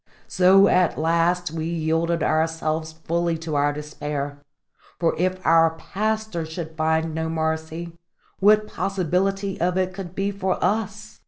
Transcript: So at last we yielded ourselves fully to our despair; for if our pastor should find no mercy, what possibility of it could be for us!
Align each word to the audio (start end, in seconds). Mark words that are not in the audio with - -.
So 0.27 0.67
at 0.67 0.97
last 0.97 1.51
we 1.51 1.65
yielded 1.67 2.23
ourselves 2.23 2.91
fully 2.91 3.37
to 3.37 3.53
our 3.53 3.71
despair; 3.71 4.39
for 4.99 5.13
if 5.19 5.39
our 5.45 5.75
pastor 5.77 6.43
should 6.43 6.75
find 6.75 7.13
no 7.13 7.29
mercy, 7.29 7.99
what 8.39 8.65
possibility 8.65 9.61
of 9.61 9.77
it 9.77 9.93
could 9.93 10.15
be 10.15 10.31
for 10.31 10.57
us! 10.59 11.19